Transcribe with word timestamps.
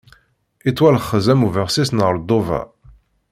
Ittwalxez 0.69 1.25
am 1.33 1.45
ubexsis 1.47 1.89
n 1.93 1.99
ṛṛḍuba. 2.15 2.61